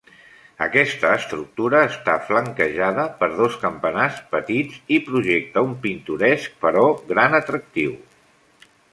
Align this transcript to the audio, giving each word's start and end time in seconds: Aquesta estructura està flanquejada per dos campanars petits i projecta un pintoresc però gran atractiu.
Aquesta 0.65 1.09
estructura 1.17 1.81
està 1.89 2.13
flanquejada 2.29 3.03
per 3.19 3.27
dos 3.41 3.57
campanars 3.65 4.17
petits 4.31 4.79
i 4.95 4.97
projecta 5.09 5.63
un 5.67 5.75
pintoresc 5.83 6.55
però 6.65 6.87
gran 7.13 7.37
atractiu. 7.41 7.93